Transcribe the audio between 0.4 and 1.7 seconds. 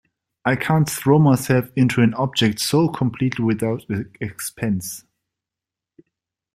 I can't throw myself